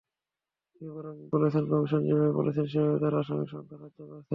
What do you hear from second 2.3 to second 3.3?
বলেছে, সেভাবে তাঁরা